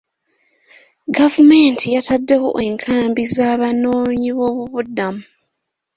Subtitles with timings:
[1.15, 5.23] Gavumenti yataddewo enkambi z'abanoonyiboobubudamu.